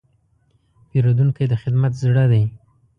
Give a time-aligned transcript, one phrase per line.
[0.89, 2.43] پیرودونکی د خدمت زړه دی.